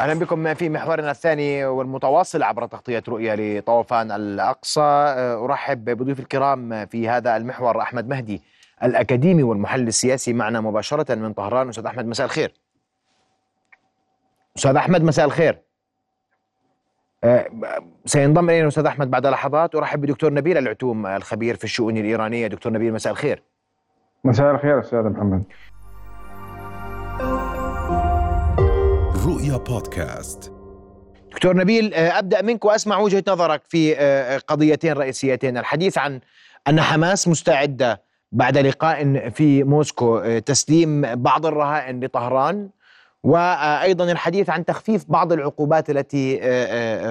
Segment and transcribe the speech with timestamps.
[0.00, 4.80] أهلا بكم في محورنا الثاني والمتواصل عبر تغطية رؤيا لطوفان الأقصى
[5.44, 8.42] أرحب بضيوف الكرام في هذا المحور أحمد مهدي
[8.82, 12.52] الأكاديمي والمحلل السياسي معنا مباشرة من طهران أستاذ أحمد مساء الخير.
[14.56, 15.62] أستاذ أحمد مساء الخير.
[17.24, 17.46] أه،
[18.04, 22.72] سينضم إلينا أستاذ أحمد بعد لحظات أرحب بدكتور نبيل العتوم الخبير في الشؤون الإيرانية دكتور
[22.72, 23.42] نبيل مساء الخير.
[24.24, 25.44] مساء الخير أستاذ محمد.
[29.56, 30.52] بودكاست.
[31.32, 35.58] دكتور نبيل آه، أبدأ منك وأسمع وجهة نظرك في آه، قضيتين رئيسيتين.
[35.58, 36.20] الحديث عن
[36.68, 42.68] أن حماس مستعدة بعد لقاء في موسكو آه، تسليم بعض الرهائن لطهران
[43.22, 46.40] وأيضا الحديث عن تخفيف بعض العقوبات التي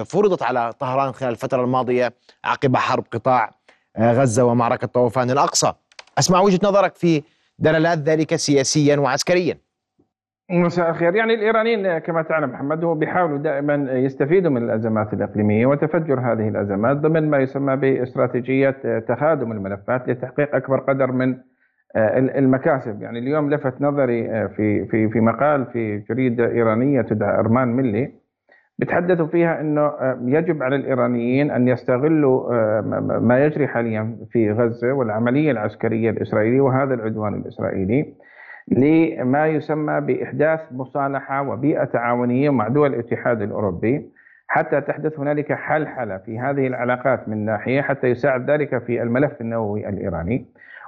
[0.04, 2.14] فرضت على طهران خلال الفترة الماضية
[2.44, 3.50] عقب حرب قطاع
[3.98, 5.72] غزة ومعركة طوفان الأقصى.
[6.18, 7.22] أسمع وجهة نظرك في
[7.58, 9.58] دلالات ذلك سياسيا وعسكريا.
[10.50, 11.14] مساء الخير.
[11.14, 16.96] يعني الإيرانيين كما تعلم محمد هو بيحاولوا دائما يستفيدوا من الأزمات الإقليمية وتفجر هذه الأزمات
[16.96, 18.76] ضمن ما يسمى باستراتيجية
[19.08, 21.36] تخادم الملفات لتحقيق أكبر قدر من
[21.96, 23.02] آه، المكاسب.
[23.02, 28.12] يعني اليوم لفت نظري آه، في في في مقال في جريدة إيرانية تدعى أرمان ملي
[28.78, 32.80] بتحدثوا فيها إنه آه، يجب على الإيرانيين أن يستغلوا
[33.18, 38.14] ما يجري حاليا في غزة والعملية العسكرية الإسرائيلية وهذا العدوان الإسرائيلي
[38.70, 44.10] لما يسمى بإحداث مصالحة وبيئة تعاونية مع دول الاتحاد الأوروبي
[44.48, 49.88] حتى تحدث هنالك حلحلة في هذه العلاقات من ناحية حتى يساعد ذلك في الملف النووي
[49.88, 50.46] الإيراني.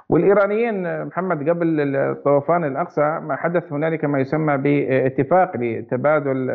[0.09, 6.49] والإيرانيين محمد قبل طوفان الأقصى ما حدث هنالك ما يسمى باتفاق لتبادل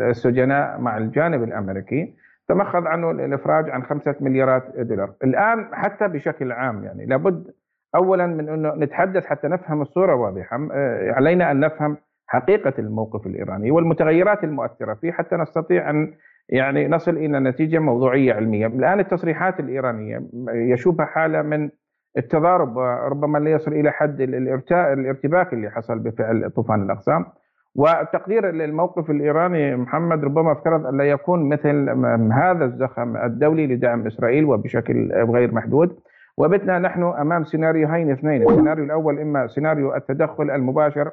[0.00, 2.14] السجناء مع الجانب الأمريكي
[2.48, 7.44] تمخض عنه الإفراج عن خمسة مليارات دولار الآن حتى بشكل عام يعني لابد
[7.96, 10.68] اولا من أنه نتحدث حتى نفهم الصورة واضحة.
[10.72, 16.14] آه، علينا أن نفهم حقيقة الموقف الإيراني والمتغيرات المؤثرة فيه حتى نستطيع أن
[16.48, 21.70] يعني نصل إلى نتيجة موضوعية علمية، الآن التصريحات الإيرانية يشوبها حالة من
[22.18, 27.24] التضارب وربما لا يصل إلى حد الارتباك اللي حصل بفعل طوفان الاقصى
[27.74, 31.90] وتقدير الموقف الإيراني محمد ربما افترض أن لا يكون مثل
[32.32, 35.98] هذا الزخم الدولي لدعم إسرائيل وبشكل غير محدود.
[36.38, 41.10] وبتنا نحن أمام سيناريوهين اثنين، السيناريو الأول إما سيناريو التدخل المباشر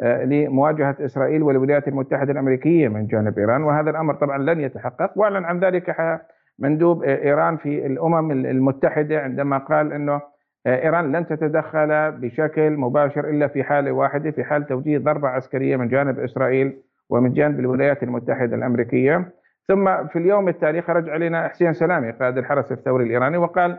[0.00, 5.10] آه، لمواجهة إسرائيل والولايات المتحدة الأمريكية من جانب إيران وهذا الأمر طبعا لن يتحقق.
[5.16, 6.20] وأعلن عن ذلك
[6.58, 10.20] مندوب إيران في الأمم المتحدة عندما قال إنه
[10.66, 15.76] آه، إيران لن تتدخل بشكل مباشر إلا في حالة واحدة في حال توجيه ضربة عسكرية
[15.76, 16.78] من جانب إسرائيل
[17.10, 19.30] ومن جانب الولايات المتحدة الأمريكية.
[19.68, 23.78] ثم في اليوم التالي خرج علينا حسين سلامي قائد الحرس الثوري الإيراني وقال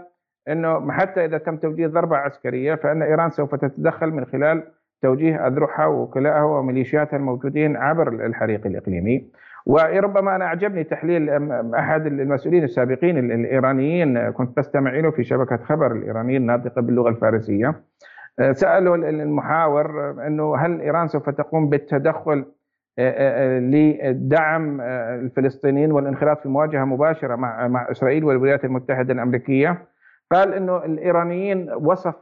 [0.49, 4.63] إنه حتى إذا تم توجيه ضربة عسكرية فإن إيران سوف تتدخل من خلال
[5.01, 9.27] توجيه أذرعها ووكلائها وميليشياتها الموجودين عبر الحريق الإقليمي.
[9.65, 11.29] وربما أنا أعجبني تحليل
[11.75, 17.75] أحد المسؤولين السابقين الإيرانيين كنت بستمع له في شبكة خبر الإيرانيين الناطقه باللغة الفارسية.
[18.39, 22.45] آه، سألوا المحاور إنه هل إيران سوف تقوم بالتدخل
[22.99, 29.92] آه، آه، لدعم الفلسطينيين والانخراط في مواجهة مباشرة مع مع إسرائيل والولايات المتحدة الأمريكية؟
[30.31, 32.15] قال إنه الإيرانيين وصف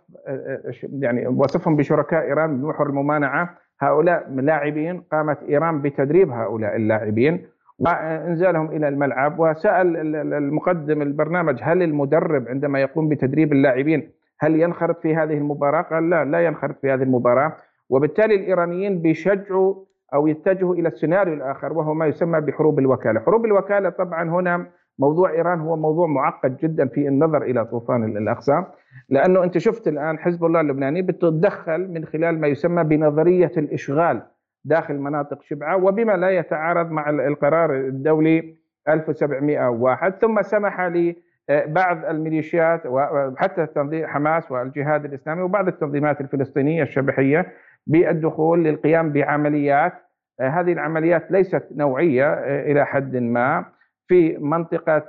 [1.00, 3.58] يعني وصفهم بشركاء إيران بمحور الممانعة.
[3.80, 7.46] هؤلاء لاعبين قامت إيران بتدريب هؤلاء اللاعبين
[7.80, 9.40] وانزالهم إلى الملعب.
[9.40, 16.10] وسأل المقدم البرنامج هل المدرب عندما يقوم بتدريب اللاعبين هل ينخرط في هذه المباراة؟ قال
[16.10, 17.54] لا لا ينخرط في هذه المباراة.
[17.90, 19.76] وبالتالي الإيرانيين بيشجعوا
[20.14, 24.66] أو يتجهوا إلى السيناريو الآخر وهو ما يسمى بحروب الوكالة، حروب الوكالة طبعا هنا
[25.02, 28.64] موضوع إيران هو موضوع معقد جدا في النظر إلى طوفان الاقصى
[29.10, 34.22] لأنه أنت شفت الآن حزب الله اللبناني بتتدخل من خلال ما يسمى بنظرية الإشغال
[34.66, 38.56] داخل مناطق شبعة وبما لا يتعارض مع القرار الدولي
[38.90, 47.46] 1701 ثم سمح لبعض الميليشيات وحتى تنظيم حماس والجهاد الإسلامي وبعض التنظيمات الفلسطينية الشبحية
[47.88, 49.94] بالدخول للقيام بعمليات.
[50.42, 53.66] هذه العمليات ليست نوعية إلى حد ما.
[54.12, 55.00] في منطقة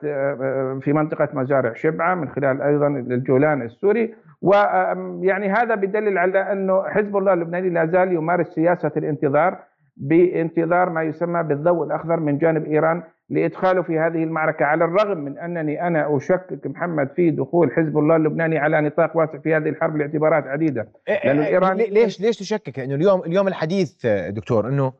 [0.81, 4.15] في منطقة مزارع شبعة من خلال أيضا الجولان السوري.
[4.43, 9.59] ويعني هذا بدليل على أنه حزب الله اللبناني لا زال يمارس سياسة الانتظار
[9.97, 15.39] بانتظار ما يسمى بالضوء الأخضر من جانب إيران لإدخاله في هذه المعركة على الرغم من
[15.39, 19.97] أنني أنا أشكك محمد في دخول حزب الله اللبناني على نطاق واسع في هذه الحرب
[19.97, 20.89] لاعتبارات عديدة.
[21.09, 24.93] إيه، لأن إيه، إيران ليش ليش تشكك؟ انه اليوم اليوم الحديث دكتور إنه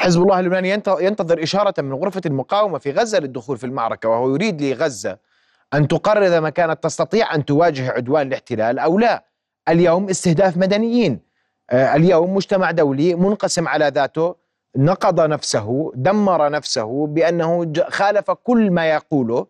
[0.00, 0.70] حزب الله اللبناني
[1.00, 5.18] ينتظر إشارة من غرفة المقاومة في غزة للدخول في المعركة وهو يريد لغزة
[5.74, 9.24] أن تقرر إذا ما كانت تستطيع أن تواجه عدوان الاحتلال أو لا
[9.68, 11.20] اليوم استهداف مدنيين
[11.70, 14.34] آه، اليوم مجتمع دولي منقسم على ذاته
[14.76, 19.46] نقض نفسه دمر نفسه بأنه خالف كل ما يقوله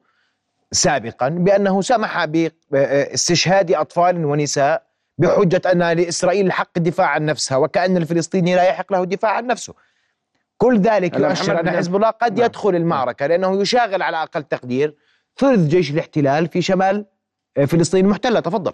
[0.73, 4.83] سابقا بأنه سمح باستشهاد أطفال ونساء
[5.19, 9.75] بحجة أن لإسرائيل الحق الدفاع عن نفسها وكأن الفلسطيني لا يحق له الدفاع عن نفسه.
[10.63, 12.45] كل ذلك يؤشر أن حزب الله قد نعم.
[12.45, 14.95] يدخل المعركة لأنه يشاغل على أقل تقدير
[15.37, 17.07] ثلث جيش الاحتلال في شمال
[17.67, 18.73] فلسطين المحتله تفضل.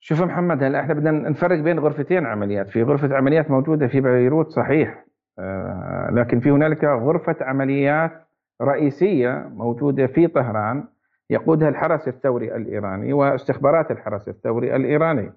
[0.00, 4.50] شوف محمد هلا إحنا بدنا نفرق بين غرفتين عمليات، في غرفة عمليات موجودة في بيروت
[4.50, 5.04] صحيح
[5.38, 8.28] آه لكن في هنالك غرفة عمليات
[8.62, 10.84] رئيسية موجودة في طهران
[11.30, 15.32] يقودها الحرس الثوري الإيراني واستخبارات الحرس الثوري الإيراني.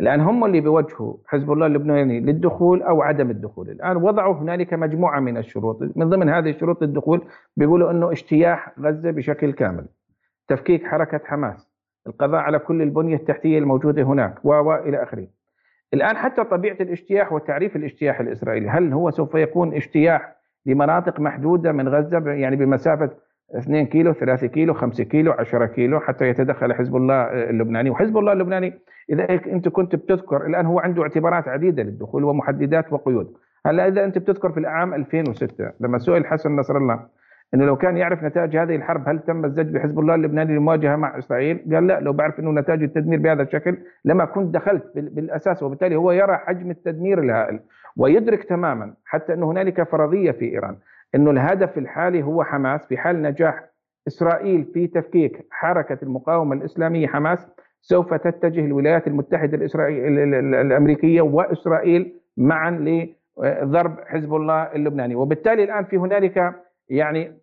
[0.00, 5.20] الان هم اللي بيوجهوا حزب الله اللبناني للدخول أو عدم الدخول، الآن وضعوا هنالك مجموعة
[5.20, 7.24] من الشروط، من ضمن هذه الشروط الدخول
[7.56, 9.86] بيقولوا إنه اجتياح غزة بشكل كامل.
[10.48, 11.70] تفكيك حركة حماس،
[12.06, 15.26] القضاء على كل البنية التحتية الموجودة هناك والى آخره.
[15.94, 21.88] الآن حتى طبيعة الاجتياح وتعريف الاجتياح الإسرائيلي، هل هو سوف يكون اجتياح لمناطق محدودة من
[21.88, 23.10] غزة يعني بمسافة
[23.54, 27.90] 2 كيلو 3 كيلو 5 كيلو 10 كيلو حتى يتدخل حزب الله اللبناني.
[27.90, 28.78] وحزب الله اللبناني
[29.10, 33.32] إذا أنت كنت بتذكر الآن هو عنده اعتبارات عديدة للدخول ومحددات وقيود.
[33.66, 37.00] هلا إذا أنت بتذكر في العام 2006 لما سئل حسن نصر الله
[37.54, 41.18] إنه لو كان يعرف نتائج هذه الحرب هل تم الزج بحزب الله اللبناني للمواجهه مع
[41.18, 45.96] إسرائيل؟ قال لا لو بعرف إنه نتائج التدمير بهذا الشكل لما كنت دخلت بالأساس وبالتالي
[45.96, 47.60] هو يرى حجم التدمير الهائل
[47.96, 50.76] ويدرك تماما حتى إنه هنالك فرضية في إيران.
[51.14, 53.64] إنه الهدف الحالي هو حماس في حال نجاح
[54.08, 57.06] إسرائيل في تفكيك حركة المقاومة الإسلامية.
[57.06, 57.48] حماس
[57.80, 60.18] سوف تتجه الولايات المتحدة الإسرائيل
[60.54, 65.14] الأمريكية وإسرائيل معا لضرب حزب الله اللبناني.
[65.14, 66.54] وبالتالي الآن في هنالك
[66.88, 67.38] يعني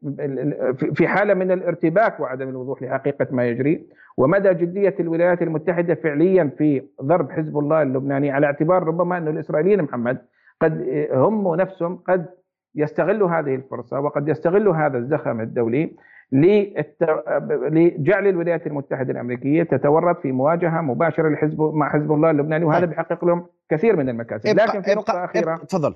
[0.93, 3.87] في حالة من الارتباك وعدم الوضوح لحقيقة ما يجري.
[4.17, 9.81] ومدى جدية الولايات المتحدة فعليا في ضرب حزب الله اللبناني على اعتبار ربما انه الإسرائيليين
[9.81, 10.17] محمد
[10.61, 12.25] قد هم نفسهم قد
[12.75, 15.95] يستغلوا هذه الفرصة وقد يستغلوا هذا الزخم الدولي
[16.31, 22.89] لجعل الولايات المتحدة الأمريكية تتورط في مواجهة مباشرة لحزب مع حزب الله اللبناني وهذا طيب.
[22.89, 24.59] بيحقق لهم كثير من المكاسب.
[24.59, 25.95] لكن في نقطة اخيره تفضل.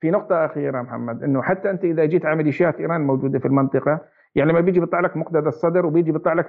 [0.00, 4.00] في نقطة أخيرة محمد أنه حتى أنت إذا جيت على ميليشيات إيران موجودة في المنطقة
[4.34, 6.46] يعني لما بيجي بيطلع لك مقتدى الصدر وبيجي بيطلع لك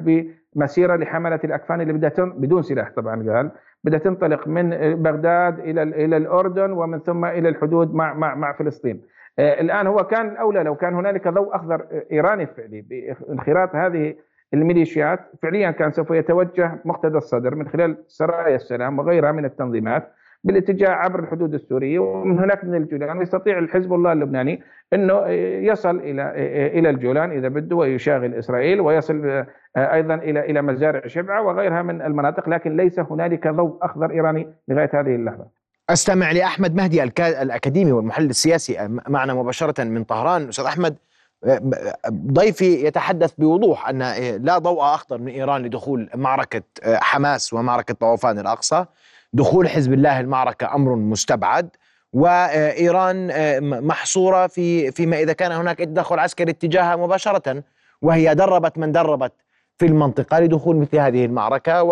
[0.55, 3.51] بمسيرة لحملة الأكفان اللي بدها بدون سلاح طبعا قال
[3.83, 4.69] بدها تنطلق من
[5.03, 9.01] بغداد إلى إلى الأردن ومن ثم إلى الحدود مع مع مع فلسطين.
[9.39, 14.15] آه، الآن هو كان الأولى لو كان هنالك ضوء أخضر إيراني فعلي بانخراط هذه
[14.53, 15.19] الميليشيات.
[15.41, 20.13] فعليا كان سوف يتوجه مقتدى الصدر من خلال سرايا السلام وغيرها من التنظيمات
[20.43, 23.17] بالاتجاه عبر الحدود السورية ومن هناك من الجولان.
[23.17, 24.63] ويستطيع الحزب الله اللبناني
[24.93, 25.27] إنه
[25.71, 26.33] يصل إلى
[26.79, 29.45] إلى الجولان إذا بده ويشاغل إسرائيل ويصل
[29.77, 32.49] أيضا إلى إلى مزارع شبعة وغيرها من المناطق.
[32.49, 35.62] لكن ليس هنالك ضوء أخضر إيراني لغاية هذه اللحظة.
[35.89, 40.49] أستمع لأحمد مهدي الأكاديمي والمحلل السياسي معنا مباشرة من طهران.
[40.49, 40.95] أستاذ أحمد
[42.11, 43.99] ضيفي يتحدث بوضوح أن
[44.41, 48.85] لا ضوء أخضر من إيران لدخول معركة حماس ومعركة طوفان الأقصى.
[49.33, 51.69] دخول حزب الله المعركة أمر مستبعد.
[52.13, 57.63] وإيران آه، محصورة في فيما إذا كان هناك تدخل عسكري اتجاهها مباشرة.
[58.01, 59.33] وهي دربت من دربت
[59.79, 61.83] في المنطقة لدخول مثل هذه المعركة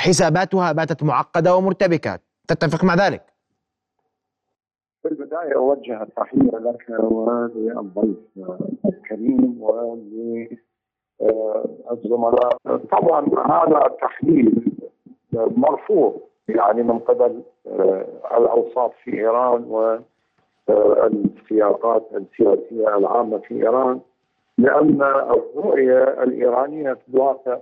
[0.00, 3.22] وحساباتها باتت معقدة ومرتبكة تتفق مع ذلك؟
[5.02, 8.16] في البداية أوجه التحية لك وللضيف
[8.84, 9.62] الكريم
[11.20, 12.56] وللزملاء
[12.92, 14.72] طبعا هذا التحليل
[15.32, 18.06] مرفوض يعني من قبل آه،
[18.38, 19.64] الاوساط في إيران
[20.68, 24.00] والسياقات السياسية العامة في إيران
[24.58, 27.58] لأن الرؤية الإيرانية في الواقع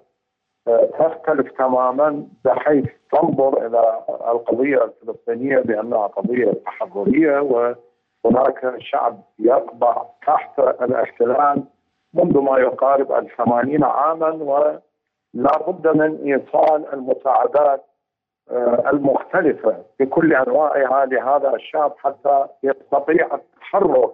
[0.98, 4.00] تختلف تماما بحيث تنظر إلى
[4.32, 11.64] القضية الفلسطينية بأنها قضية تحرريه وهناك شعب يقبع تحت الاحتلال
[12.14, 17.84] منذ ما يقارب الثمانين عاما ولا بد من إيصال المساعدات
[18.50, 24.12] آه، المختلفة بكل أنواعها لهذا الشعب حتى يستطيع التحرر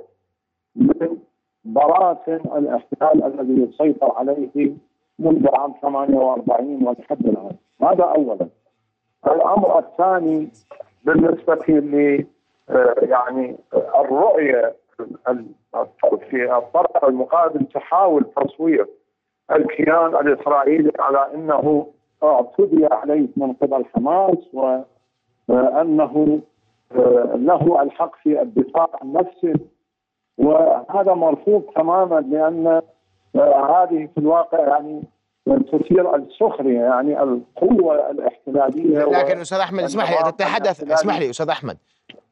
[0.77, 1.17] من
[1.65, 4.75] براثن الاحتلال الذي يسيطر عليه
[5.19, 7.57] منذ عام 48 ولحد الآن.
[7.83, 8.49] هذا أولا؟
[9.27, 10.49] الأمر الثاني
[11.05, 12.25] بالنسبة ل
[12.71, 14.77] آه، يعني الرؤية
[16.31, 18.87] في الطرف المقابل تحاول تصوير
[19.53, 21.87] الكيان الإسرائيلي على أنه
[22.23, 24.55] اعتدي عليه من قبل حماس
[25.49, 26.41] وانه
[26.93, 29.55] آه، له الحق في الدفاع عن نفسه.
[30.39, 32.83] وهذا مرفوض تماما لأن آه،
[33.37, 35.03] هذه في الواقع يعني
[35.47, 41.77] تثير السخرية يعني القوة الاحتلالية لكن أستاذ أحمد اسمح لي تتحدث اسمح لي أستاذ أحمد.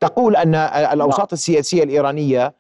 [0.01, 1.29] تقول أن الأوساط نعم.
[1.33, 2.55] السياسية الإيرانية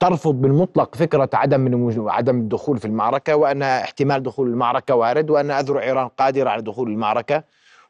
[0.00, 5.82] ترفض بالمطلق فكرة عدم عدم الدخول في المعركة وأن احتمال دخول المعركة وارد وأن أذرع
[5.82, 7.42] إيران قادرة على دخول المعركة.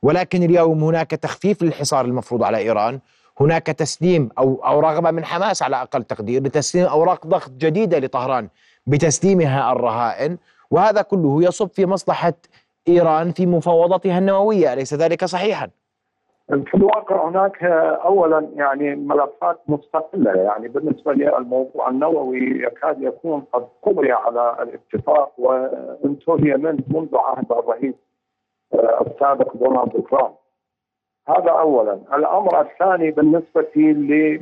[0.02, 3.00] ولكن اليوم هناك تخفيف للحصار المفروض على إيران.
[3.40, 8.48] هناك تسليم أو أو رغبة من حماس على أقل تقدير لتسليم أوراق ضغط جديدة لطهران.
[8.86, 10.38] بتسليمها الرهائن
[10.70, 12.32] وهذا كله يصب في مصلحة
[12.88, 15.68] إيران في مفاوضاتها النووية أليس ذلك صحيحا؟
[16.48, 17.64] في الواقع هناك
[18.04, 26.56] اولا يعني ملفات مستقلة يعني بالنسبة للموضوع النووي يكاد يكون قد قضي على الاتفاق وانتهي
[26.56, 27.94] منه منذ عهد الرئيس
[28.74, 30.34] السابق دونالد ترامب.
[31.28, 34.40] هذا اولا، الأمر الثاني بالنسبة ل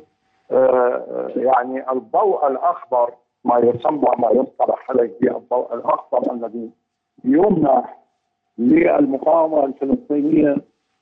[1.37, 3.11] يعني الضوء الأخضر
[3.45, 6.71] ما يسمى ما يصطلح عليه بالضوء الأخضر الذي
[7.25, 7.99] يمنح
[8.59, 10.57] للمقاومة الفلسطينية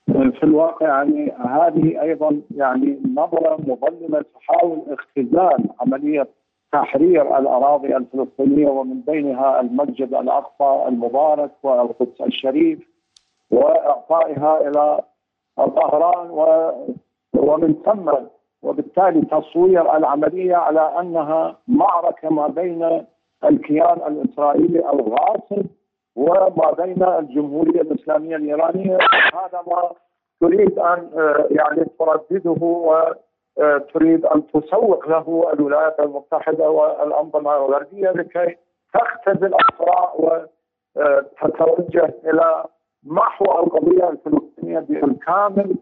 [0.07, 0.87] في الواقع.
[0.87, 6.29] يعني هذه أيضا يعني نظرة مظلمة تحاول اختزال عملية
[6.73, 12.79] تحرير الأراضي الفلسطينية ومن بينها المسجد الأقصى المبارك والقدس الشريف
[13.51, 15.01] وإعطائها إلى
[15.57, 16.31] طهران
[17.37, 18.11] ومن ثم
[18.63, 23.07] وبالتالي تصوير العملية على أنها معركة ما بين
[23.45, 25.67] الكيان الإسرائيلي الغاصب
[26.17, 28.99] وما بين الجمهورية الإسلامية الإيرانية.
[29.35, 29.91] هذا ما
[30.41, 38.57] تريد أن آه، يعني تردده وتريد أن تسوق له الولايات المتحدة والأنظمة الغربية لكي
[38.95, 40.15] تختزل الصراع
[40.97, 42.65] وتتوجه إلى
[43.05, 45.77] محو القضية الفلسطينية بإلكامل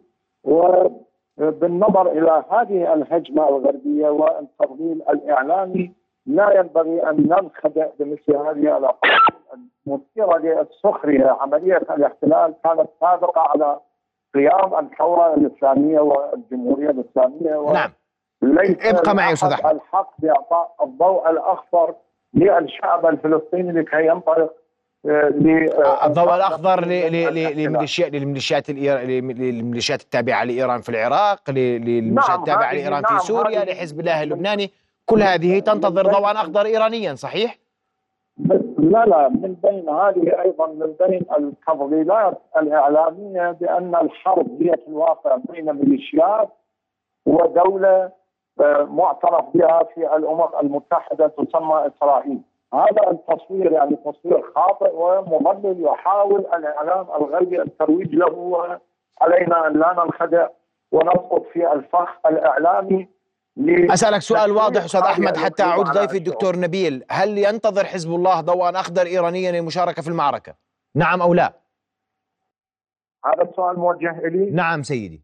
[1.40, 5.92] وبالنظر إلى هذه الهجمة الغربية والتضليل الإعلامي
[6.26, 9.18] لا ينبغي أن ننخدع بمثل هذه الأقوال
[9.86, 11.36] المثيرة للسخرية.
[11.40, 13.80] عملية الاحتلال كانت سابقة على
[14.34, 17.90] قيام الثوره الإسلامية والجمهورية الإسلامية نعم.
[18.42, 19.74] ليس ابقى معي أستاذ أحمد.
[19.74, 21.94] الحق بإعطاء الضوء الأخضر
[22.34, 24.52] للشعب الفلسطيني لكي ينطلق
[25.08, 33.22] الضوء الأخضر للميليشيات للميليشيات للميليشيات التابعة لإيران في العراق للميليشيات نعم التابعة لإيران في نعم
[33.22, 34.70] سوريا لحزب الله اللبناني
[35.06, 37.58] كل هذه تنتظر ضوءا أخضر ايرانيا صحيح؟
[38.78, 45.36] لا لا من بين هذه أيضا من بين التفضيلات الإعلامية بأن الحرب هي في الواقع
[45.36, 46.48] بين ميليشيات
[47.26, 48.10] ودولة
[48.60, 52.40] آه، معترف بها في الأمم المتحدة تسمى إسرائيل.
[52.74, 60.48] هذا التصوير يعني تصوير خاطئ ومضلل يحاول الإعلام الغربي الترويج له وعلينا أن لا ننخدع
[60.92, 63.08] ونسقط في الفخ الإعلامي
[63.90, 67.04] أسألك سؤال واضح أستاذ أحمد حتى أعود ضيفي الدكتور نبيل.
[67.10, 70.54] هل ينتظر حزب الله ضوءا أخضر ايرانيا للمشاركة في المعركة؟
[70.94, 71.52] نعم أو لا؟
[73.26, 75.22] هذا السؤال موجه إلي؟ نعم سيدي.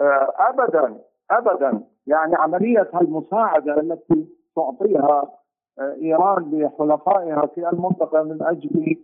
[0.00, 0.98] آه، ابدا
[1.30, 1.82] ابدا.
[2.06, 5.39] يعني عملية المساعدة التي تعطيها
[5.80, 8.96] إيران لحلفائها في المنطقة من أجل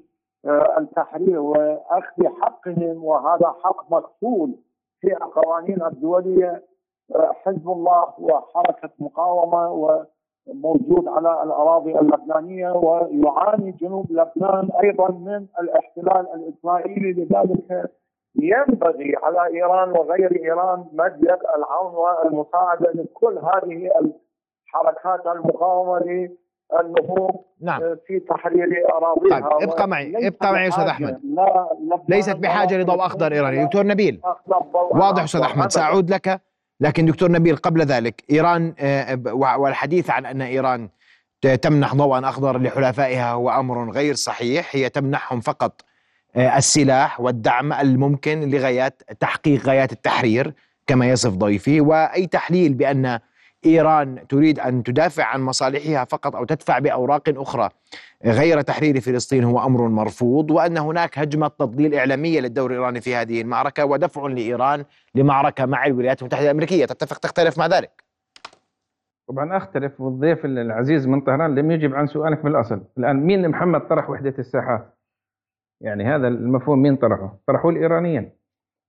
[0.46, 4.54] آه، التحرير وأخذ حقهم وهذا حق مكفول
[5.00, 6.62] في القوانين الدولية.
[7.14, 9.70] حزب الله هو حركه مقاومة
[10.46, 17.12] وموجود على الأراضي اللبنانية ويعاني جنوب لبنان أيضا من الاحتلال الإسرائيلي.
[17.12, 17.90] لذلك
[18.42, 21.24] ينبغي على إيران وغير إيران مد
[21.56, 23.90] العون والمساعدة لكل هذه
[24.74, 25.98] الحركات المقاومة
[26.72, 27.80] للنهوض نعم.
[28.06, 31.20] في تحرير أراضيها طيب ابقى معي ابقى معي أستاذ أحمد.
[31.24, 31.68] لا
[32.08, 33.64] ليست بحاجة لضوء أخضر إيراني.
[33.64, 34.20] دكتور نبيل.
[34.74, 36.40] واضح أستاذ أحمد سأعود لك.
[36.80, 40.88] لكن دكتور نبيل قبل ذلك إيران آه، والحديث عن أن إيران
[41.62, 44.68] تمنح ضوءا أخضر لحلفائها هو أمر غير صحيح.
[44.76, 45.84] هي تمنحهم فقط
[46.36, 50.54] آه، السلاح والدعم الممكن لغايات تحقيق غايات التحرير
[50.86, 51.80] كما يصف ضيفي.
[51.80, 53.18] وأي تحليل بأن
[53.66, 57.68] إيران تريد أن تدافع عن مصالحها فقط أو تدفع بأوراق أخرى.
[58.24, 63.40] غير تحرير فلسطين هو أمر مرفوض وأن هناك هجمة تضليل إعلامية للدور الإيراني في هذه
[63.40, 64.84] المعركة ودفع لإيران
[65.14, 66.84] لمعركة مع الولايات المتحدة الأمريكية.
[66.84, 68.04] تتفق تختلف مع ذلك؟
[69.28, 73.88] طبعا أختلف والضيف العزيز من طهران لم يجب عن سؤالك من الاصل الآن مين محمد
[73.88, 74.96] طرح وحدة الساحات
[75.80, 78.30] يعني هذا المفهوم مين طرحه؟ طرحه الإيرانيين.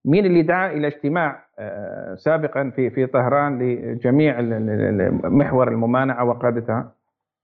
[0.08, 4.42] مين اللي دعا إلى اجتماع آه، سابقا في في طهران لجميع
[5.24, 6.92] محور الممانعة وقادتها.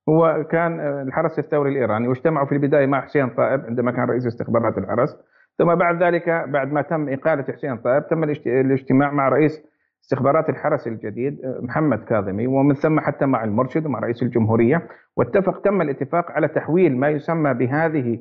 [0.10, 4.28] هو كان آه، الحرس الثوري الإيراني واجتمعوا في البداية مع حسين طائب عندما كان رئيس
[4.28, 5.18] استخبارات الحرس.
[5.58, 9.64] ثم بعد ذلك بعد ما تم إقالة حسين طائب تم الاجتماع مع رئيس
[10.04, 14.88] استخبارات الحرس الجديد آه، محمد كاظمي ومن ثم حتى مع المرشد ومع رئيس الجمهورية.
[15.18, 18.20] واتفق تم الاتفاق على تحويل ما يسمى بهذه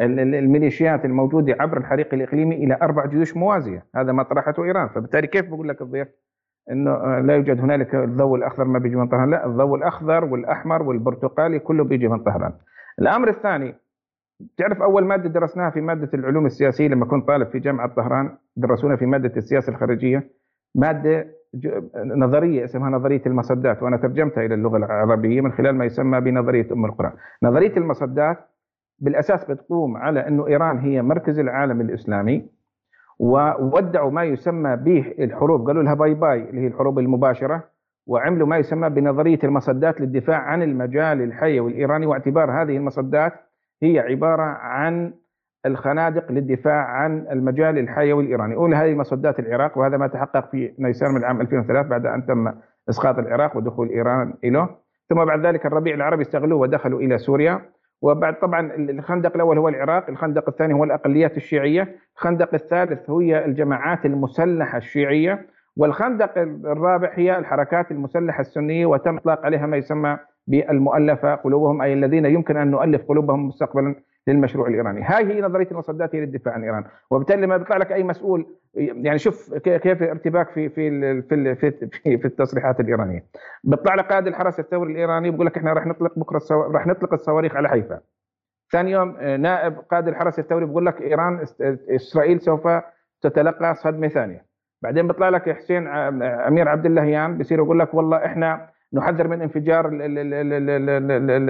[0.00, 5.48] الميليشيات الموجودة عبر الحريق الإقليمي إلى أربع جيوش موازية، هذا ما طرحته إيران، فبالتالي كيف
[5.48, 6.08] بقول لك الضيف
[6.70, 11.58] إنه لا يوجد هنالك الضوء الأخضر ما بيجي من طهران، لا الضوء الأخضر والأحمر والبرتقالي
[11.58, 12.52] كله بيجي من طهران.
[12.98, 13.74] الأمر الثاني
[14.56, 18.96] تعرف أول مادة درسناها في مادة العلوم السياسية لما كنت طالب في جامعة طهران درسونا
[18.96, 20.30] في مادة السياسة الخارجية
[20.74, 21.26] مادة
[21.96, 26.84] نظرية اسمها نظرية المصدات وأنا ترجمتها إلى اللغة العربية من خلال ما يسمى بنظرية أم
[26.84, 27.12] القرى.
[27.42, 28.38] نظرية المصدات
[28.98, 32.46] بالأساس بتقوم على أنه إيران هي مركز العالم الإسلامي
[33.18, 37.64] وودعوا ما يسمى به الحروب قالوا لها باي باي اللي هي الحروب المباشرة
[38.06, 43.32] وعملوا ما يسمى بنظرية المصدات للدفاع عن المجال الحيوي الايراني واعتبار هذه المصدات
[43.82, 45.12] هي عبارة عن
[45.66, 51.14] الخنادق للدفاع عن المجال الحيوي الايراني، اولى هذه مصدات العراق وهذا ما تحقق في نيسان
[51.14, 52.52] من عام 2003 بعد أن تم
[52.88, 54.68] إسقاط العراق ودخول إيران إليه،
[55.08, 57.60] ثم بعد ذلك الربيع العربي استغلوه ودخلوا إلى سوريا،
[58.04, 64.06] وبعد طبعا الخندق الأول هو العراق، الخندق الثاني هو الأقليات الشيعية، الخندق الثالث هي الجماعات
[64.06, 65.46] المسلحة الشيعية،
[65.76, 72.26] والخندق الرابع هي الحركات المسلحة السنية وتم إطلاق عليها ما يسمى بالمؤلفة قلوبهم أي الذين
[72.26, 73.94] يمكن أن نؤلف قلوبهم مستقبلا
[74.26, 78.02] للمشروع الإيراني، هاي هي نظرية المصدات هي للدفاع عن إيران، وبالتالي لما بيطلع لك أي
[78.02, 83.24] مسؤول يعني شوف كيف ارتباك في في في في, في التصريحات الإيرانية.
[83.64, 86.62] بيطلع لك قائد الحرس الثوري الإيراني بيقول لك إحنا راح نطلق السو...
[86.62, 88.00] راح نطلق الصواريخ على حيفا.
[88.72, 91.44] ثاني يوم آه، نائب قائد الحرس الثوري بيقول لك إيران
[91.90, 92.68] إسرائيل سوف
[93.22, 94.44] تتلقى صدمة ثانية.
[94.82, 99.42] بعدين بيطلع لك حسين آه، أمير عبد اللهيان بيصير يقول لك والله إحنا نحذر من
[99.42, 99.88] انفجار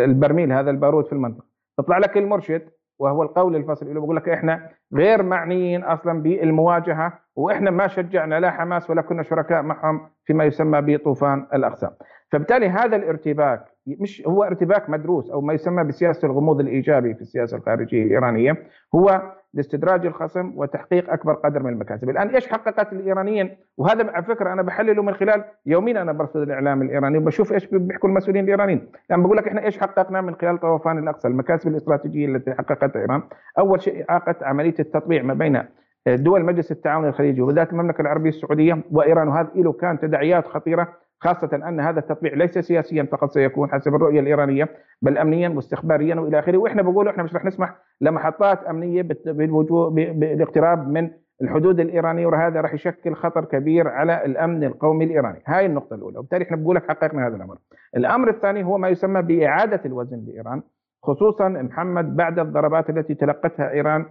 [0.04, 1.44] البرميل هذا البارود في المنطقة.
[1.78, 2.62] تطلع لك المرشد
[2.98, 8.50] وهو القول الفصل اللي بقول لك إحنا غير معنيين أصلا بالمواجهة وإحنا ما شجعنا لا
[8.50, 11.90] حماس ولا كنا شركاء معهم فيما يسمى بطوفان الاقصى
[12.32, 17.56] فبالتالي هذا الارتباك مش هو ارتباك مدروس أو ما يسمى بسياسة الغموض الإيجابي في السياسة
[17.56, 18.56] الخارجية الإيرانية
[18.94, 24.52] هو لاستدراج الخصم وتحقيق أكبر قدر من المكاسب، الآن إيش حققت الإيرانيين؟ وهذا على فكرة
[24.52, 28.92] أنا بحلله من خلال يومين أنا برصد الإعلام الإيراني وبشوف إيش بيحكوا المسؤولين الإيرانيين، لما
[29.10, 33.22] يعني بقول لك إحنا إيش حققنا من خلال طوفان الأقصى، المكاسب الاستراتيجية التي حققتها إيران،
[33.58, 35.62] أول شيء اعاقت عملية التطبيع ما بين
[36.06, 39.28] دول مجلس التعاون الخليجي وبالذات المملكة العربية السعودية وإيران.
[39.28, 40.88] وهذا له كان تداعيات خطيرة.
[41.24, 44.68] خاصة أن هذا التطبيع ليس سياسيا فقط سيكون حسب الرؤية الإيرانية
[45.02, 46.58] بل أمنيا واستخباريا وإلى آخره.
[46.58, 51.10] وإحنا بقول إحنا مش رح نسمح لمحطات أمنية بالاقتراب من
[51.42, 55.42] الحدود الإيرانية وهذا راح يشكل خطر كبير على الأمن القومي الإيراني.
[55.46, 56.18] هاي النقطة الأولى.
[56.18, 57.58] وبالتالي إحنا بقول لك حققنا هذا الأمر.
[57.96, 60.62] الأمر الثاني هو ما يسمى بإعادة الوزن لإيران
[61.02, 64.06] خصوصا محمد بعد الضربات التي تلقتها إيران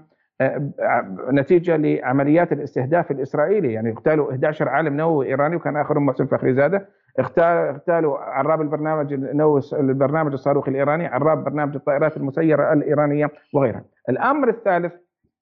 [1.32, 3.74] نتيجة لعمليات الاستهداف الإسرائيلي.
[3.74, 6.90] يعني اغتالوا 11 عالم نووي إيراني وكان آخرهم محسن فخري زادة.
[7.20, 13.86] اغتالوا عراب البرنامج النووي البرنامج الصاروخي الإيراني عراب برنامج الطائرات المسيرة الإيرانية وغيرها.
[14.10, 14.94] الأمر الثالث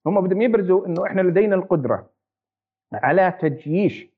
[0.06, 2.06] هم بدهم يبرزوا أنه إحنا لدينا القدرة
[2.92, 4.12] على تجييش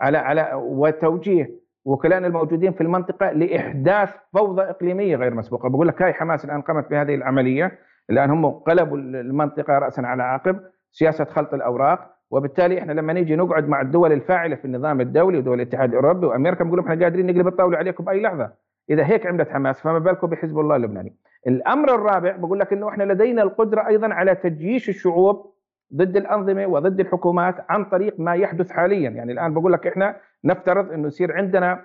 [0.00, 1.50] على على وتوجيه
[1.84, 5.68] وكلائنا الموجودين في المنطقة لإحداث فوضى إقليمية غير مسبوقة.
[5.68, 7.78] بقول لك هاي حماس الآن قامت بهذه العملية.
[8.10, 12.16] الآن هم قلبوا المنطقة راسا على عقب سياسة خلط الأوراق.
[12.30, 16.64] وبالتالي إحنا لما نيجي نقعد مع الدول الفاعلة في النظام الدولي ودول الاتحاد الأوروبي وأمريكا
[16.64, 18.52] بنقول إحنا قادرين نقلب الطاولة عليكم بأي لحظة.
[18.90, 21.16] إذا هيك عملت حماس فما بالكم بحزب الله اللبناني.
[21.46, 25.52] الأمر الرابع بقول لك إنه إحنا لدينا القدرة أيضا على تجييش الشعوب
[25.94, 29.10] ضد الأنظمة وضد الحكومات عن طريق ما يحدث حاليا.
[29.10, 31.84] يعني الآن بقول لك إحنا نفترض إنه يصير عندنا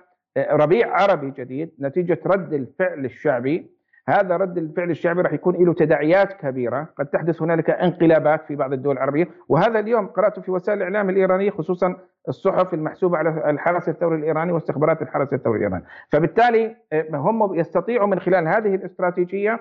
[0.50, 3.75] ربيع عربي جديد نتيجة رد الفعل الشعبي
[4.08, 8.72] هذا رد الفعل الشعبي راح يكون له تداعيات كبيرة، قد تحدث هنالك انقلابات في بعض
[8.72, 11.96] الدول العربية، وهذا اليوم قراته في وسائل الإعلام الإيرانية خصوصا
[12.28, 18.20] الصحف المحسوبة على الحرس الثوري الإيراني واستخبارات الحرس الثوري الإيراني، فبالتالي آه، هم يستطيعوا من
[18.20, 19.60] خلال هذه الاستراتيجية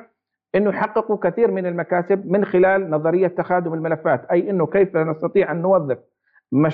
[0.56, 5.62] إنه يحققوا كثير من المكاسب من خلال نظرية تخادم الملفات، أي إنه كيف نستطيع أن
[5.62, 5.98] نوظف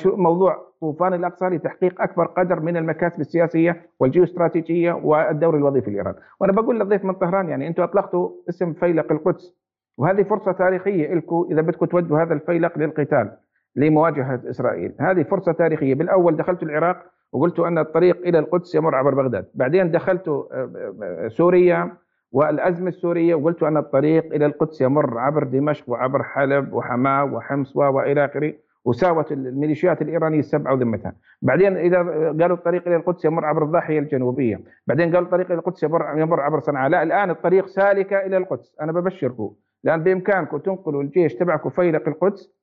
[0.05, 6.79] موضوع طوفان الأقصى لتحقيق أكبر قدر من المكاسب السياسية والجيوستراتيجية والدور الوظيفي لايران، وأنا بقول
[6.79, 9.55] للضيف من طهران يعني أنتم أطلقتوا اسم فيلق القدس
[9.97, 13.31] وهذه فرصة تاريخية لكم إذا بدكم تودوا هذا الفيلق للقتال
[13.75, 16.97] لمواجهة إسرائيل، هذه فرصة تاريخية، بالأول دخلتوا العراق
[17.33, 21.93] وقلتوا أن الطريق إلى القدس يمر عبر بغداد، بعدين دخلتوا آه، آه، سوريا
[22.31, 28.25] والأزمة السورية وقلتوا أن الطريق إلى القدس يمر عبر دمشق وعبر حلب وحماة وحمص وإلى
[28.25, 28.53] آخره.
[28.85, 31.97] وساوت الميليشيات الإيرانية السبعة وذمتها، بعدين إذا
[32.41, 36.59] قالوا الطريق إلى القدس يمر عبر الضاحية الجنوبية، بعدين قالوا الطريق إلى القدس يمر عبر
[36.59, 39.53] صنعاء، لا الآن الطريق سالكة إلى القدس، أنا ببشركم.
[39.83, 42.53] لأن بإمكانكم تنقلوا الجيش تبعكم فيلق القدس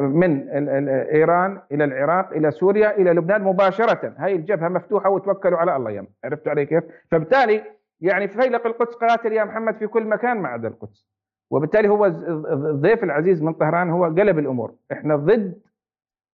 [0.00, 0.48] من
[0.88, 6.06] إيران إلى العراق إلى سوريا إلى لبنان مباشرة، هاي الجبهة مفتوحة وتوكلوا على الله يم،
[6.24, 7.62] عرفتوا علي كيف؟ فبالتالي
[8.00, 11.15] يعني فيلق القدس قاتل يا محمد في كل مكان ما عدا القدس.
[11.50, 14.72] وبالتالي هو الضيف العزيز من طهران هو قلب الأمور.
[14.92, 15.54] إحنا ضد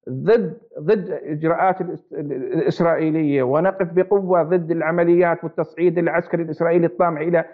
[0.09, 1.81] ضد ضد إجراءات
[2.13, 7.45] الإسرائيلية ونقف بقوة ضد العمليات والتصعيد العسكري الإسرائيلي الطامع إلى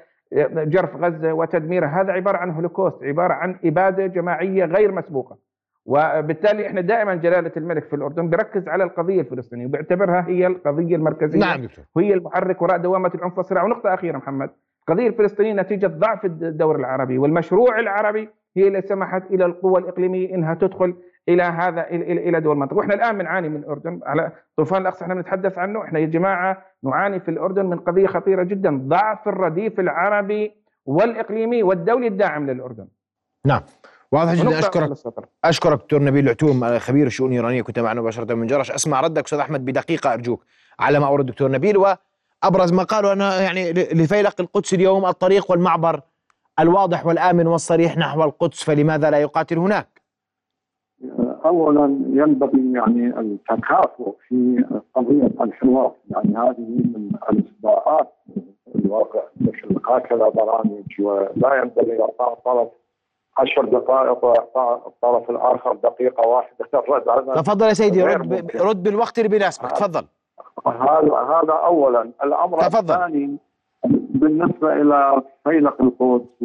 [0.55, 5.37] حرق غزة وتدميرها هذا عبارة عن هولوكوست عبارة عن إبادة جماعية غير مسبوقة.
[5.87, 11.39] وبالتالي إحنا دائما جلالة الملك في الأردن بيركز على القضية الفلسطينية وبيعتبرها هي القضية المركزية
[11.41, 13.65] نعم وهي المحرك وراء دوامة العنف والصراع.
[13.65, 14.51] ونقطة أخيرة محمد
[14.89, 20.55] القضية الفلسطينيه نتيجة ضعف الدور العربي والمشروع العربي هي اللي سمحت إلى القوى الإقليمية إنها
[20.55, 20.95] تدخل
[21.29, 25.59] إلى هذا إلى دول المنطقة، وإحنا الآن بنعاني من الاردن على طوفان الأقصى إحنا بنتحدث
[25.59, 30.53] عنه، إحنا يا جماعة نعاني في الأردن من قضية خطيرة جدا، ضعف الرديف العربي
[30.87, 32.89] والإقليمي والدولي الداعم للأردن.
[33.47, 33.61] نعم.
[34.13, 34.59] واضح جدا.
[34.59, 34.91] اشكرك
[35.45, 38.71] أشكرك دكتور نبيل العتوم خبير الشؤون الإيرانية كنت معنا مباشرة من جرش.
[38.71, 40.45] أسمع ردك أستاذ أحمد بدقيقة أرجوك
[40.81, 41.77] على ما أورد الدكتور نبيل.
[42.45, 46.01] وابرز ما قالوا أنا يعني لفيلق القدس اليوم الطريق والمعبر
[46.61, 50.03] الواضح والآمن والصريح نحو القدس فلماذا لا يقاتل هناك؟
[51.45, 55.93] اولا ينبغي يعني التكافؤ في قضية الحوار.
[56.11, 58.15] يعني هذه من الاصداءات
[58.75, 62.69] الواقع مثل هكذا برامج؟ ولا ينبغي اعطاء طرف
[63.39, 66.67] عشر دقائق واعطاء الطرف الآخر دقيقة واحدة.
[66.75, 70.05] الرد تفضل يا سيدي رد رد بالوقت اللي بيناسبك تفضل.
[70.67, 72.95] هذا هذا اولا الأمر تفضل.
[72.95, 73.39] الثاني
[74.15, 76.43] بالنسبة إلى فيلق القدس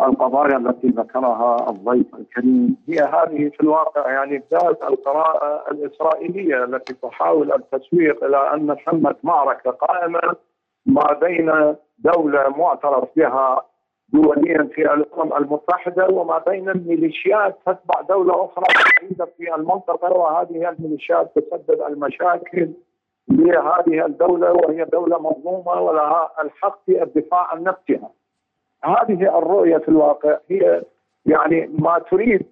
[0.00, 7.52] والقضايا التي ذكرها الضيف الكريم هي هذه في الواقع يعني ابداز القراءة الإسرائيلية التي تحاول
[7.52, 10.20] التسويق إلى أن ثمه معركة قائمة
[10.86, 13.62] ما بين دولة معترف بها
[14.12, 18.64] دوليا في الأمم المتحدة وما بين الميليشيات تتبع دولة أخرى
[19.00, 22.70] بعيدة في المنطقة وهذه الميليشيات تسبب المشاكل
[23.30, 28.10] لهذه الدولة وهي دولة مظلومة ولها الحق في الدفاع عن نفسها.
[28.84, 30.82] هذه الرؤية في الواقع هي
[31.26, 32.46] يعني ما تريد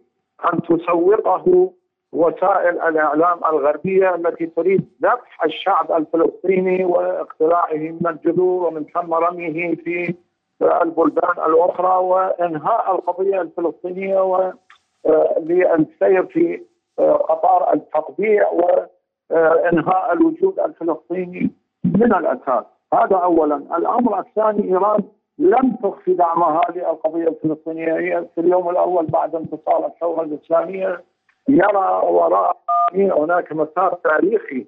[0.52, 1.70] أن تسوقه
[2.12, 10.14] وسائل الإعلام الغربية التي تريد ذبح الشعب الفلسطيني واقتلاعه من الجذور ومن ثم رميه في
[10.62, 14.20] البلدان الأخرى وإنهاء القضية الفلسطينية
[15.04, 16.62] وللسير في
[16.98, 18.50] قطار التطبيع
[19.30, 21.50] وانهاء الوجود الفلسطيني
[21.84, 22.64] من الاساس
[22.94, 23.56] هذا اولا.
[23.56, 25.02] الأمر الثاني إيران
[25.38, 27.98] لم تخفي دعمها للقضية الفلسطينية.
[27.98, 31.02] هي في اليوم الأول بعد انتصار الثورة الإسلامية
[31.48, 32.56] يرى وراء
[32.94, 34.66] هناك مسار تاريخي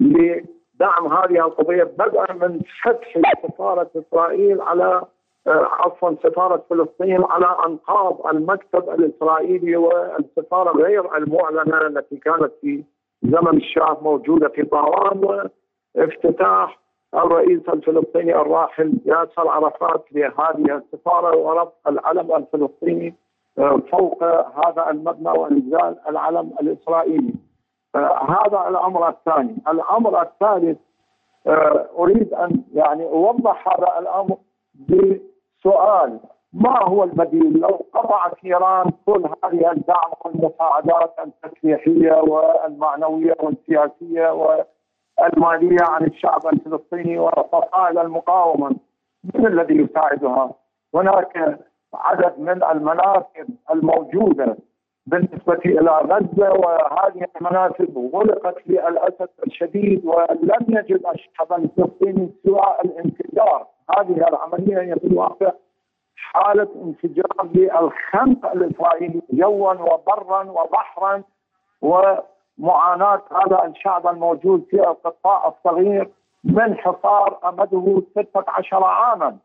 [0.00, 5.02] لدعم هذه القضية بدءا من فتح سفارة إسرائيل على
[5.46, 12.84] عفوا سفارة فلسطين على أنقاض المكتب الإسرائيلي والسفارة غير المعلنة التي كانت في
[13.22, 15.44] زمن الشاه موجودة في طهران
[15.94, 16.78] وافتتاح
[17.14, 23.14] الرئيس الفلسطيني الراحل ياسر عرفات لهذه السفارة ورفع العلم الفلسطيني
[23.58, 24.24] آه، فوق
[24.66, 27.34] هذا المبنى وإنزال العلم الإسرائيلي.
[27.94, 30.78] آه، هذا الأمر الثاني، الأمر الثالث
[31.46, 34.36] آه، أريد أن يعني أوضح هذا الأمر
[34.74, 36.20] بسؤال
[36.52, 46.04] ما هو البديل لو قطعت ايران كل هذه الدعم والمساعدات التسليحية والمعنوية والسياسية والمالية عن
[46.04, 48.76] الشعب الفلسطيني وفصائل المقاومة
[49.34, 50.52] من الذي يساعدها؟
[50.94, 51.58] هناك
[51.94, 54.56] عدد من المناصب الموجودة
[55.06, 63.66] بالنسبة إلى غزة وهذه المناصب غلقت للأسف الشديد ولم يجد الشعب الفلسطيني سوى الانفجار
[63.98, 65.52] هذه العملية هي في الواقع
[66.22, 71.22] حالة انفجار للخنق الإسرائيلي جوا وبرا وبحرا
[71.82, 76.08] ومعاناة هذا الشعب الموجود في القطاع الصغير
[76.44, 79.36] من حصار أمده 16 عاما.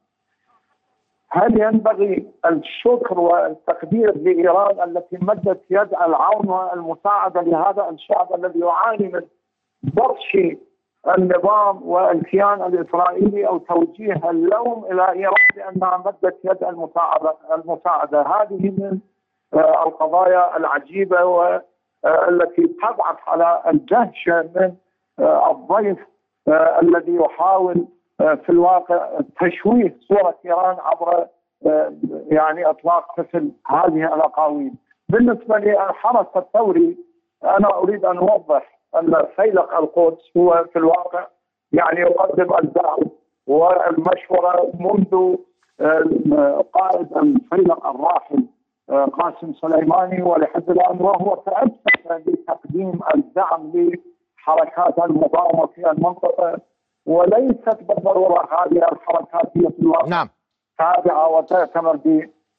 [1.30, 9.22] هل ينبغي الشكر والتقدير لإيران التي مدت يد العون والمساعده لهذا الشعب الذي يعاني من
[9.84, 10.38] بطش
[11.08, 19.00] النظام والكيان الإسرائيلي أو توجيه اللوم إلى إيران بانها مدت يد المساعده المساعدة هذه من
[19.54, 24.74] آه، القضايا العجيبة والتي تضعف على الدهشه من
[25.20, 25.98] آه، الضيف
[26.48, 27.88] آه، الذي يحاول
[28.18, 31.28] في الواقع تشويه صورة إيران عبر
[32.28, 34.74] يعني إطلاق مثل هذه الأقاويل.
[35.10, 36.98] بالنسبة للحرس الثوري
[37.44, 41.28] أنا أريد أن أوضح أن فيلق القدس هو في الواقع
[41.72, 42.98] يعني يقدم الدعم
[43.48, 45.36] والمشوره منذ
[46.74, 48.46] قائد الفيلق الراحل
[48.90, 56.60] آه، قاسم سليماني ولحد الآن وهو تأسس بتقديم الدعم لحركات المقاومه في المنطقة
[57.06, 60.08] وليست بالضرورة هذه الحركات هي في الواقع.
[60.08, 60.30] نعم.
[60.78, 61.96] تابعة وتعتمر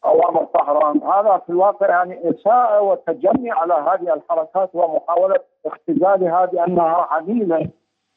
[0.05, 7.69] اوامر طهران هذا في الواقع يعني اساءه وتجني على هذه الحركات ومحاولة اختزالها بانها عميله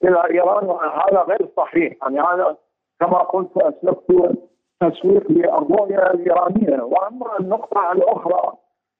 [0.03, 1.93] إلى إيران وهذا غير صحيح.
[2.01, 2.55] يعني هذا
[2.99, 4.37] كما قلت أسلفت
[4.79, 6.83] تسويق للرؤية الإيرانية.
[6.83, 8.53] وأما النقطة الأخرى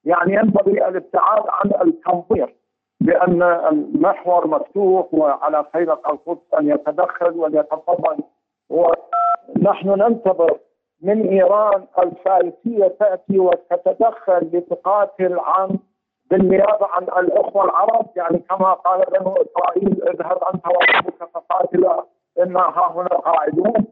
[0.04, 2.54] يعني ينبغي الابتعاد عن التنظير
[3.00, 8.16] بأن المحور مفتوح وعلى خيرة القدس أن يتدخل وليتفضل
[8.70, 10.58] ونحن ننتظر
[11.02, 15.78] من إيران الفارسية تأتي وتتدخل لتقاتل عن
[16.30, 22.04] بالنيابة عن الأخوة العرب يعني كما قال بنو إسرائيل اذهب أنت وربك فقاتلا
[22.38, 23.84] أنا ها هنا قاعدون.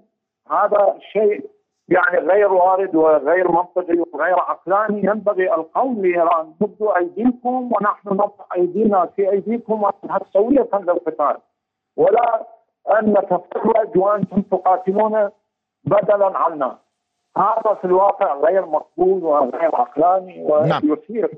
[0.50, 1.50] هذا شيء
[1.88, 4.98] يعني غير وارد وغير منطقي وغير عقلاني.
[4.98, 11.36] ينبغي القول لإيران ضد أيديكم ونحن نضع أيدينا في أيديكم ونذهب سوية للقتال
[11.96, 12.46] ولا
[12.98, 15.30] أن نتفرج وأنتم تقاتلون
[15.84, 16.78] بدلا عنا.
[17.38, 21.30] هذا في الواقع غير مقبول وغير عقلاني ويثير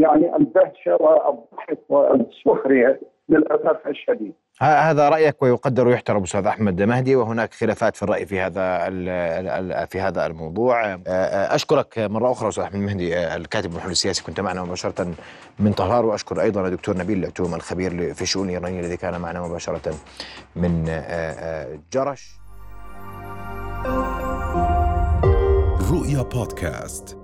[0.00, 4.32] يعني الدهشه والضحك والسخريه للأسف الشديد.
[4.60, 8.78] هذا رأيك ويقدر ويحترم أستاذ أحمد مهدي وهناك خلافات في الرأي في هذا
[9.86, 10.98] في هذا الموضوع.
[11.54, 15.06] أشكرك مرة أخرى أستاذ أحمد مهدي الكاتب المحلل السياسي كنت معنا مباشرة
[15.58, 16.04] من طهران.
[16.04, 19.94] وأشكر أيضا الدكتور نبيل العتوم الخبير في الشؤون الايرانيه الذي كان معنا مباشرة
[20.56, 20.84] من
[21.92, 22.39] جرش.
[26.00, 27.19] رؤيا بودكاست